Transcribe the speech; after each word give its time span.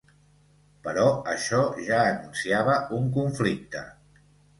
Però 0.85 1.03
això 1.33 1.59
ja 1.89 1.99
anunciava 2.13 2.79
un 3.01 3.05
conflicte. 3.19 3.83